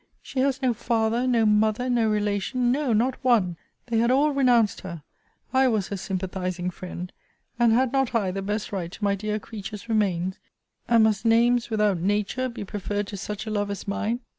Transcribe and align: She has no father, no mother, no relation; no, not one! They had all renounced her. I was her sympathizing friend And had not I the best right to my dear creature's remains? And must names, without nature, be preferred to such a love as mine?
She 0.23 0.39
has 0.39 0.63
no 0.63 0.73
father, 0.73 1.27
no 1.27 1.45
mother, 1.45 1.87
no 1.87 2.09
relation; 2.09 2.71
no, 2.71 2.91
not 2.91 3.23
one! 3.23 3.55
They 3.85 3.99
had 3.99 4.09
all 4.09 4.31
renounced 4.31 4.81
her. 4.81 5.03
I 5.53 5.67
was 5.67 5.89
her 5.89 5.95
sympathizing 5.95 6.71
friend 6.71 7.13
And 7.59 7.71
had 7.71 7.93
not 7.93 8.15
I 8.15 8.31
the 8.31 8.41
best 8.41 8.71
right 8.71 8.91
to 8.91 9.03
my 9.03 9.13
dear 9.13 9.37
creature's 9.37 9.87
remains? 9.87 10.37
And 10.89 11.03
must 11.03 11.23
names, 11.23 11.69
without 11.69 11.99
nature, 11.99 12.49
be 12.49 12.63
preferred 12.63 13.05
to 13.09 13.15
such 13.17 13.45
a 13.45 13.51
love 13.51 13.69
as 13.69 13.87
mine? 13.87 14.21